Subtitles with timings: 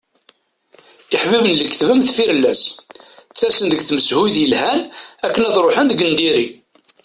[1.15, 2.63] Iḥbiben n lekdeb am tfirellas.
[3.29, 4.81] Ttasen-d deg tsemhuyt yelhan
[5.25, 6.47] akken ad ruḥen deg n diri.